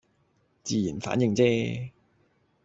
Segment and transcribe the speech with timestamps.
[0.63, 1.91] 自然反應啫